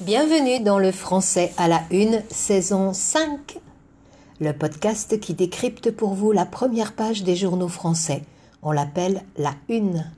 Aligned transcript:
Bienvenue 0.00 0.60
dans 0.60 0.78
le 0.78 0.92
français 0.92 1.52
à 1.58 1.68
la 1.68 1.82
une, 1.90 2.22
saison 2.30 2.94
5. 2.94 3.58
Le 4.40 4.52
podcast 4.54 5.20
qui 5.20 5.34
décrypte 5.34 5.90
pour 5.90 6.14
vous 6.14 6.32
la 6.32 6.46
première 6.46 6.94
page 6.94 7.22
des 7.22 7.36
journaux 7.36 7.68
français. 7.68 8.22
On 8.62 8.72
l'appelle 8.72 9.22
la 9.36 9.52
une. 9.68 10.10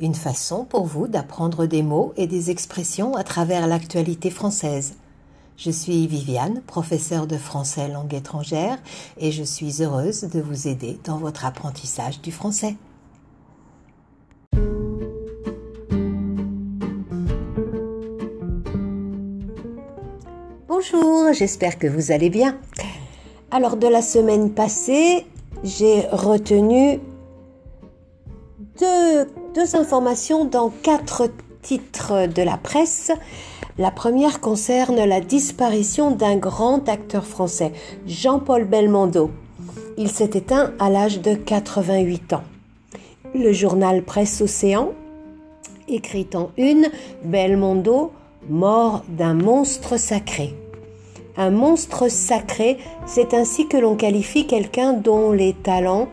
Une 0.00 0.14
façon 0.14 0.64
pour 0.64 0.86
vous 0.86 1.08
d'apprendre 1.08 1.66
des 1.66 1.82
mots 1.82 2.14
et 2.16 2.26
des 2.26 2.50
expressions 2.50 3.16
à 3.16 3.22
travers 3.22 3.66
l'actualité 3.66 4.30
française. 4.30 4.94
Je 5.58 5.70
suis 5.70 6.06
Viviane, 6.06 6.62
professeure 6.66 7.26
de 7.26 7.36
français 7.36 7.88
langue 7.88 8.14
étrangère, 8.14 8.78
et 9.18 9.30
je 9.30 9.44
suis 9.44 9.82
heureuse 9.82 10.22
de 10.22 10.40
vous 10.40 10.68
aider 10.68 10.98
dans 11.04 11.18
votre 11.18 11.44
apprentissage 11.44 12.22
du 12.22 12.32
français. 12.32 12.76
Bonjour, 20.90 21.32
j'espère 21.32 21.78
que 21.78 21.86
vous 21.86 22.12
allez 22.12 22.30
bien. 22.30 22.56
Alors 23.50 23.76
de 23.76 23.86
la 23.86 24.02
semaine 24.02 24.50
passée, 24.50 25.26
j'ai 25.64 26.02
retenu 26.12 27.00
deux, 28.78 29.26
deux, 29.54 29.76
informations 29.76 30.44
dans 30.44 30.70
quatre 30.70 31.30
titres 31.62 32.26
de 32.26 32.42
la 32.42 32.56
presse. 32.56 33.10
La 33.76 33.90
première 33.90 34.40
concerne 34.40 35.04
la 35.04 35.20
disparition 35.20 36.10
d'un 36.10 36.36
grand 36.36 36.88
acteur 36.88 37.26
français, 37.26 37.72
Jean-Paul 38.06 38.64
Belmondo. 38.64 39.30
Il 39.96 40.10
s'est 40.10 40.30
éteint 40.34 40.72
à 40.78 40.90
l'âge 40.90 41.20
de 41.20 41.34
88 41.34 42.34
ans. 42.34 42.44
Le 43.34 43.52
journal 43.52 44.02
Presse 44.02 44.40
Océan 44.40 44.92
écrit 45.88 46.28
en 46.34 46.50
une 46.56 46.88
Belmondo, 47.24 48.12
mort 48.48 49.02
d'un 49.08 49.34
monstre 49.34 49.98
sacré. 49.98 50.54
Un 51.40 51.50
monstre 51.50 52.10
sacré, 52.10 52.78
c'est 53.06 53.32
ainsi 53.32 53.68
que 53.68 53.76
l'on 53.76 53.94
qualifie 53.94 54.48
quelqu'un 54.48 54.92
dont 54.92 55.30
les 55.30 55.52
talents 55.52 56.08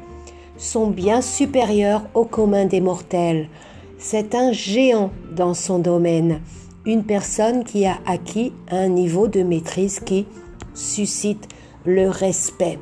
sont 0.56 0.86
bien 0.86 1.22
supérieurs 1.22 2.04
au 2.14 2.26
commun 2.26 2.66
des 2.66 2.80
mortels. 2.80 3.50
C'est 3.98 4.36
un 4.36 4.52
géant 4.52 5.10
dans 5.36 5.56
son 5.56 5.80
domaine, 5.80 6.42
une 6.86 7.04
personne 7.04 7.64
qui 7.64 7.88
a 7.88 7.98
acquis 8.06 8.54
un 8.70 8.88
niveau 8.88 9.28
de 9.28 9.42
maîtrise 9.42 10.00
qui 10.00 10.28
suscite 10.76 11.48
le 11.86 12.08
respect. 12.08 12.78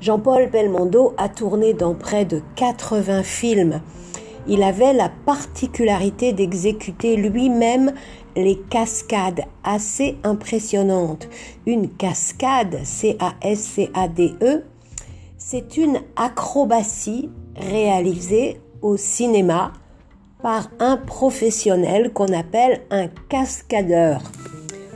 Jean-Paul 0.00 0.48
Belmondo 0.48 1.12
a 1.16 1.28
tourné 1.28 1.74
dans 1.74 1.94
près 1.94 2.24
de 2.24 2.40
80 2.54 3.24
films. 3.24 3.80
Il 4.46 4.62
avait 4.62 4.92
la 4.92 5.08
particularité 5.08 6.32
d'exécuter 6.32 7.16
lui-même 7.16 7.92
les 8.36 8.58
cascades 8.68 9.42
assez 9.62 10.16
impressionnantes. 10.22 11.28
Une 11.66 11.88
cascade, 11.88 12.80
C-A-S-C-A-D-E, 12.84 14.64
c'est 15.38 15.76
une 15.76 16.00
acrobatie 16.16 17.30
réalisée 17.56 18.60
au 18.82 18.96
cinéma 18.96 19.72
par 20.42 20.68
un 20.78 20.98
professionnel 20.98 22.12
qu'on 22.12 22.32
appelle 22.32 22.82
un 22.90 23.08
cascadeur. 23.28 24.22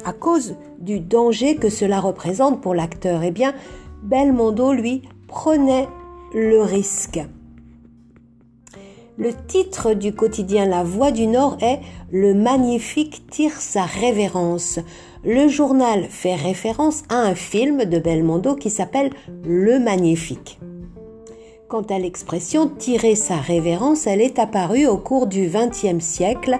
À 0.04 0.12
cause 0.12 0.56
du 0.78 1.00
danger 1.00 1.56
que 1.56 1.70
cela 1.70 2.00
représente 2.00 2.60
pour 2.60 2.74
l'acteur, 2.74 3.22
eh 3.22 3.30
bien, 3.30 3.54
Belmondo, 4.02 4.72
lui, 4.72 5.02
prenait 5.26 5.88
le 6.34 6.60
risque. 6.60 7.20
Le 9.18 9.34
titre 9.34 9.94
du 9.94 10.14
quotidien 10.14 10.64
La 10.64 10.84
Voix 10.84 11.10
du 11.10 11.26
Nord 11.26 11.56
est 11.60 11.80
Le 12.12 12.34
magnifique 12.34 13.26
tire 13.28 13.60
sa 13.60 13.82
révérence. 13.82 14.78
Le 15.24 15.48
journal 15.48 16.04
fait 16.04 16.36
référence 16.36 17.02
à 17.08 17.16
un 17.16 17.34
film 17.34 17.84
de 17.84 17.98
Belmondo 17.98 18.54
qui 18.54 18.70
s'appelle 18.70 19.10
Le 19.44 19.80
Magnifique. 19.80 20.60
Quant 21.66 21.82
à 21.82 21.98
l'expression 21.98 22.68
tirer 22.68 23.16
sa 23.16 23.38
révérence, 23.38 24.06
elle 24.06 24.20
est 24.20 24.38
apparue 24.38 24.86
au 24.86 24.98
cours 24.98 25.26
du 25.26 25.48
XXe 25.48 25.98
siècle. 25.98 26.56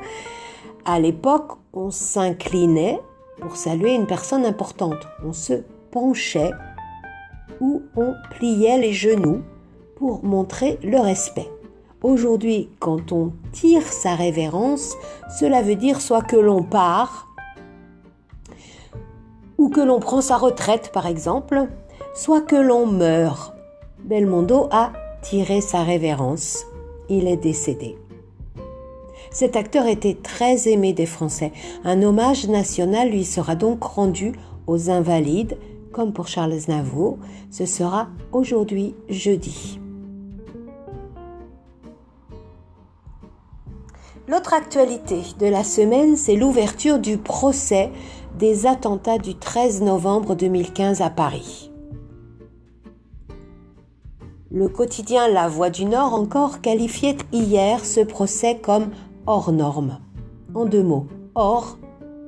À 0.84 0.99
l'époque, 0.99 1.53
on 1.72 1.93
s'inclinait 1.93 2.99
pour 3.41 3.56
saluer 3.56 3.94
une 3.94 4.09
personne 4.09 4.44
importante. 4.44 5.06
On 5.25 5.32
se 5.32 5.62
penchait 5.93 6.50
ou 7.61 7.82
on 7.94 8.15
pliait 8.32 8.78
les 8.78 8.94
genoux 8.94 9.43
pour 9.94 10.25
montrer 10.25 10.81
le 10.82 10.99
respect. 10.99 11.49
Aujourd'hui, 12.03 12.69
quand 12.78 13.10
on 13.10 13.32
tire 13.50 13.82
sa 13.82 14.14
révérence, 14.14 14.97
cela 15.41 15.62
veut 15.62 15.75
dire 15.75 16.00
soit 16.00 16.22
que 16.22 16.36
l'on 16.36 16.62
part, 16.62 17.28
ou 19.59 19.69
que 19.69 19.81
l'on 19.81 19.98
prend 19.98 20.20
sa 20.20 20.37
retraite 20.37 20.92
par 20.92 21.06
exemple, 21.06 21.66
soit 22.14 22.41
que 22.41 22.54
l'on 22.54 22.87
meurt. 22.87 23.53
Belmondo 24.04 24.69
a 24.70 24.92
tiré 25.22 25.60
sa 25.60 25.82
révérence. 25.82 26.64
Il 27.08 27.26
est 27.26 27.37
décédé. 27.37 27.98
Cet 29.32 29.56
acteur 29.56 29.87
était 29.87 30.16
très 30.22 30.69
aimé 30.69 30.92
des 30.92 31.06
Français. 31.06 31.53
Un 31.84 32.03
hommage 32.03 32.47
national 32.48 33.10
lui 33.10 33.25
sera 33.25 33.56
donc 33.56 33.82
rendu 33.82 34.32
aux 34.69 34.88
invalides, 34.88 35.58
comme 35.92 36.12
pour 36.12 36.28
Charles 36.28 36.60
Navour. 36.69 37.19
Ce 37.50 37.66
sera 37.66 38.08
aujourd'hui 38.32 38.94
jeudi. 39.08 39.81
L'autre 44.28 44.53
actualité 44.53 45.22
de 45.39 45.47
la 45.47 45.65
semaine, 45.65 46.15
c'est 46.15 46.37
l'ouverture 46.37 46.99
du 46.99 47.16
procès 47.16 47.91
des 48.39 48.66
attentats 48.66 49.16
du 49.16 49.34
13 49.34 49.81
novembre 49.81 50.34
2015 50.34 51.00
à 51.00 51.09
Paris. 51.09 51.71
Le 54.50 54.69
quotidien 54.69 55.28
La 55.28 55.49
Voix 55.49 55.71
du 55.71 55.87
Nord 55.87 56.12
encore 56.12 56.61
qualifiait 56.61 57.17
hier 57.33 57.83
ce 57.87 58.00
procès 58.00 58.59
comme 58.59 58.91
hors 59.27 59.50
norme. 59.50 59.99
En 60.55 60.67
deux 60.67 60.83
mots, 60.83 61.06
hors, 61.34 61.78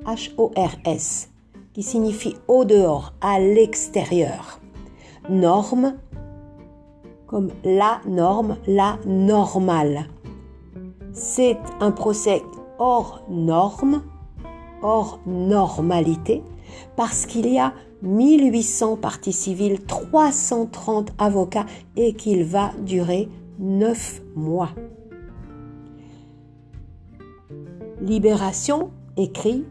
H-O-R-S, 0.06 1.28
qui 1.74 1.82
signifie 1.82 2.36
au 2.48 2.64
dehors, 2.64 3.12
à 3.20 3.38
l'extérieur. 3.38 4.58
Norme, 5.28 5.96
comme 7.26 7.50
la 7.62 8.00
norme, 8.06 8.56
la 8.66 8.96
normale 9.04 10.06
c'est 11.20 11.58
un 11.80 11.92
procès 11.92 12.42
hors 12.78 13.22
norme, 13.28 14.02
hors 14.82 15.20
normalité, 15.26 16.42
parce 16.96 17.26
qu'il 17.26 17.46
y 17.46 17.58
a 17.58 17.74
1800 18.02 18.96
parties 18.96 19.34
civiles, 19.34 19.84
330 19.84 21.12
avocats 21.18 21.66
et 21.96 22.14
qu'il 22.14 22.44
va 22.44 22.70
durer 22.80 23.28
9 23.58 24.22
mois. 24.34 24.70
Libération 28.00 28.90
écrit 29.18 29.66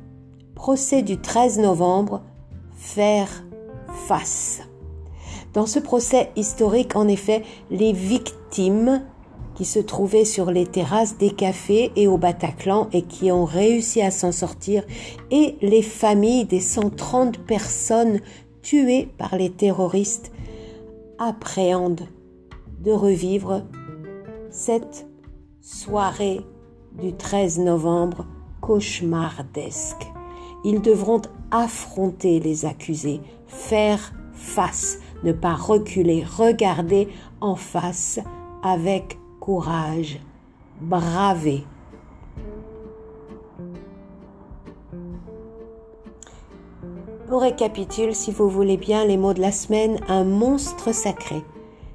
Procès 0.54 1.02
du 1.02 1.18
13 1.18 1.60
novembre, 1.60 2.22
faire 2.76 3.44
face. 4.08 4.62
Dans 5.54 5.66
ce 5.66 5.80
procès 5.80 6.32
historique, 6.36 6.96
en 6.96 7.08
effet, 7.08 7.44
les 7.72 7.92
victimes 7.92 9.02
qui 9.60 9.66
se 9.66 9.80
trouvaient 9.80 10.24
sur 10.24 10.52
les 10.52 10.66
terrasses 10.66 11.18
des 11.18 11.32
cafés 11.32 11.92
et 11.98 12.08
au 12.08 12.18
Bataclan 12.18 12.88
et 12.94 13.02
qui 13.02 13.30
ont 13.30 13.44
réussi 13.44 14.02
à 14.02 14.10
s'en 14.10 14.32
sortir, 14.32 14.86
et 15.32 15.58
les 15.62 15.82
familles 15.82 16.46
des 16.46 16.62
130 16.62 17.40
personnes 17.40 18.22
tuées 18.62 19.10
par 19.18 19.36
les 19.36 19.50
terroristes 19.50 20.32
appréhendent 21.18 22.08
de 22.80 22.94
revivre 22.94 23.66
cette 24.50 25.06
soirée 25.60 26.40
du 26.98 27.12
13 27.12 27.60
novembre 27.60 28.26
cauchemardesque. 28.62 30.08
Ils 30.64 30.82
devront 30.82 31.22
affronter 31.52 32.40
les 32.40 32.66
accusés, 32.66 33.20
faire 33.46 34.14
face, 34.32 35.00
ne 35.26 35.34
pas 35.34 35.56
reculer, 35.56 36.24
regarder 36.24 37.10
en 37.42 37.58
face 37.58 38.22
avec 38.64 39.19
courage, 39.50 40.20
braver. 40.80 41.64
On 47.32 47.40
récapitule, 47.40 48.14
si 48.14 48.32
vous 48.32 48.48
voulez 48.48 48.78
bien, 48.78 49.06
les 49.06 49.18
mots 49.18 49.34
de 49.34 49.42
la 49.42 49.52
semaine. 49.52 50.00
Un 50.08 50.24
monstre 50.24 50.94
sacré. 50.94 51.42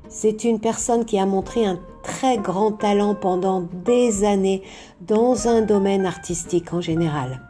C'est 0.08 0.42
une 0.42 0.58
personne 0.58 1.04
qui 1.04 1.16
a 1.16 1.26
montré 1.26 1.64
un 1.64 1.78
très 2.02 2.38
grand 2.38 2.72
talent 2.72 3.14
pendant 3.14 3.68
des 3.84 4.24
années 4.24 4.64
dans 5.00 5.46
un 5.46 5.62
domaine 5.62 6.06
artistique 6.06 6.74
en 6.74 6.80
général. 6.80 7.40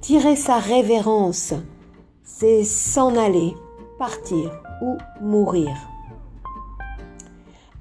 Tirer 0.00 0.36
sa 0.36 0.56
révérence, 0.56 1.52
c'est 2.24 2.64
s'en 2.64 3.14
aller, 3.14 3.54
partir 3.98 4.58
ou 4.80 4.96
mourir. 5.20 5.76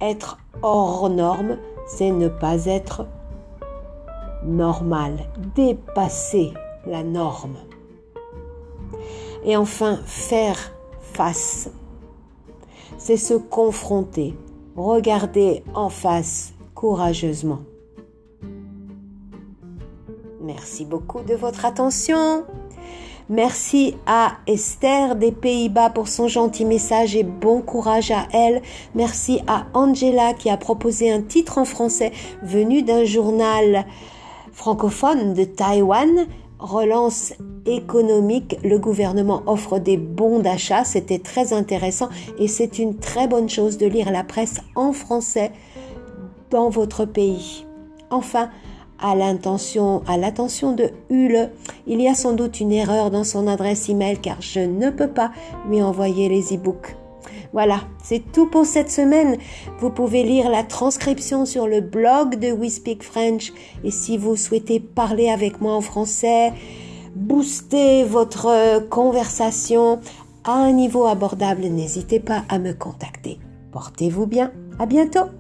Être 0.01 0.37
hors 0.61 1.09
norme, 1.09 1.57
c'est 1.87 2.11
ne 2.11 2.27
pas 2.27 2.65
être 2.65 3.05
normal, 4.43 5.25
dépasser 5.55 6.53
la 6.85 7.03
norme. 7.03 7.57
Et 9.43 9.57
enfin, 9.57 9.97
faire 10.05 10.57
face. 11.01 11.69
C'est 12.97 13.17
se 13.17 13.33
confronter, 13.33 14.37
regarder 14.75 15.63
en 15.73 15.89
face 15.89 16.53
courageusement. 16.75 17.59
Merci 20.41 20.85
beaucoup 20.85 21.21
de 21.21 21.35
votre 21.35 21.65
attention. 21.65 22.45
Merci 23.31 23.95
à 24.07 24.37
Esther 24.47 25.15
des 25.15 25.31
Pays-Bas 25.31 25.91
pour 25.91 26.07
son 26.07 26.27
gentil 26.27 26.65
message 26.65 27.15
et 27.15 27.21
bon 27.21 27.61
courage 27.61 28.09
à 28.09 28.27
elle. 28.33 28.63
Merci 28.95 29.39
à 29.45 29.67
Angela 29.75 30.33
qui 30.33 30.49
a 30.49 30.57
proposé 30.57 31.11
un 31.11 31.21
titre 31.21 31.59
en 31.59 31.65
français 31.65 32.11
venu 32.41 32.81
d'un 32.81 33.03
journal 33.03 33.85
francophone 34.51 35.35
de 35.35 35.43
Taïwan. 35.43 36.25
Relance 36.57 37.33
économique, 37.67 38.57
le 38.63 38.79
gouvernement 38.79 39.43
offre 39.45 39.77
des 39.77 39.97
bons 39.97 40.39
d'achat, 40.39 40.83
c'était 40.83 41.19
très 41.19 41.53
intéressant 41.53 42.09
et 42.39 42.47
c'est 42.47 42.79
une 42.79 42.97
très 42.97 43.27
bonne 43.27 43.47
chose 43.47 43.77
de 43.77 43.85
lire 43.85 44.11
la 44.11 44.23
presse 44.23 44.59
en 44.73 44.91
français 44.91 45.51
dans 46.49 46.69
votre 46.69 47.05
pays. 47.05 47.63
Enfin, 48.09 48.49
à 49.01 49.15
l'intention, 49.15 50.01
à 50.07 50.17
l'attention 50.17 50.73
de 50.73 50.89
Hule. 51.09 51.49
Il 51.87 52.01
y 52.01 52.07
a 52.07 52.15
sans 52.15 52.33
doute 52.33 52.59
une 52.59 52.71
erreur 52.71 53.11
dans 53.11 53.23
son 53.23 53.47
adresse 53.47 53.89
email 53.89 54.17
car 54.17 54.41
je 54.41 54.59
ne 54.59 54.89
peux 54.89 55.09
pas 55.09 55.31
lui 55.67 55.81
envoyer 55.81 56.29
les 56.29 56.53
e-books. 56.53 56.95
Voilà, 57.51 57.81
c'est 58.03 58.31
tout 58.31 58.45
pour 58.45 58.65
cette 58.65 58.91
semaine. 58.91 59.37
Vous 59.79 59.89
pouvez 59.89 60.23
lire 60.23 60.49
la 60.49 60.63
transcription 60.63 61.45
sur 61.45 61.67
le 61.67 61.81
blog 61.81 62.35
de 62.35 62.51
We 62.51 62.71
Speak 62.71 63.03
French 63.03 63.53
et 63.83 63.91
si 63.91 64.17
vous 64.17 64.35
souhaitez 64.35 64.79
parler 64.79 65.29
avec 65.29 65.59
moi 65.59 65.73
en 65.73 65.81
français, 65.81 66.53
booster 67.15 68.03
votre 68.03 68.87
conversation 68.89 69.99
à 70.43 70.53
un 70.53 70.71
niveau 70.71 71.05
abordable, 71.05 71.63
n'hésitez 71.63 72.19
pas 72.19 72.43
à 72.49 72.59
me 72.59 72.73
contacter. 72.73 73.39
Portez-vous 73.71 74.25
bien. 74.25 74.51
À 74.79 74.85
bientôt. 74.85 75.38